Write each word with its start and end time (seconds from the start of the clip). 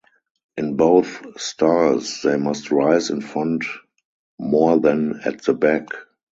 In 0.57 0.77
both 0.77 1.39
styles, 1.39 2.23
they 2.23 2.35
must 2.35 2.71
rise 2.71 3.11
in 3.11 3.21
front 3.21 3.65
more 4.39 4.79
than 4.79 5.19
at 5.23 5.43
the 5.43 5.53
back. 5.53 5.89